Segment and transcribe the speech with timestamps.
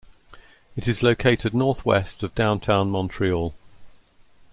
[0.75, 3.53] It is located northwest of downtown Montreal.